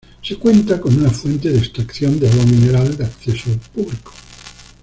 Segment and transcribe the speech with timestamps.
[0.23, 4.11] Se cuenta con una fuente de extracción de agua mineral de acceso público.